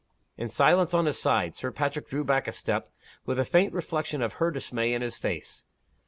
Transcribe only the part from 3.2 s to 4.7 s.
with a faint reflection of her